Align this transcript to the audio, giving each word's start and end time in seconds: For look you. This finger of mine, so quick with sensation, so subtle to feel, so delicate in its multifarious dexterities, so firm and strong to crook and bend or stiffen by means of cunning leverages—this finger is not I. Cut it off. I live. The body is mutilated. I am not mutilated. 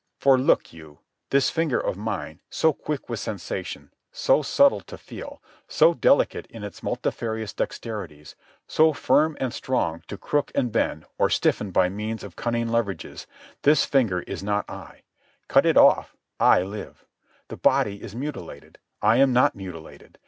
For 0.17 0.35
look 0.39 0.73
you. 0.73 0.97
This 1.29 1.51
finger 1.51 1.79
of 1.79 1.95
mine, 1.95 2.41
so 2.49 2.73
quick 2.73 3.07
with 3.07 3.19
sensation, 3.19 3.93
so 4.11 4.41
subtle 4.41 4.81
to 4.81 4.97
feel, 4.97 5.43
so 5.67 5.93
delicate 5.93 6.47
in 6.47 6.63
its 6.63 6.81
multifarious 6.81 7.53
dexterities, 7.53 8.33
so 8.65 8.93
firm 8.93 9.37
and 9.39 9.53
strong 9.53 10.01
to 10.07 10.17
crook 10.17 10.51
and 10.55 10.71
bend 10.71 11.05
or 11.19 11.29
stiffen 11.29 11.69
by 11.69 11.87
means 11.87 12.23
of 12.23 12.35
cunning 12.35 12.65
leverages—this 12.69 13.85
finger 13.85 14.21
is 14.21 14.41
not 14.41 14.67
I. 14.67 15.03
Cut 15.47 15.67
it 15.67 15.77
off. 15.77 16.15
I 16.39 16.63
live. 16.63 17.05
The 17.49 17.57
body 17.57 18.01
is 18.01 18.15
mutilated. 18.15 18.79
I 19.03 19.17
am 19.17 19.33
not 19.33 19.53
mutilated. 19.55 20.17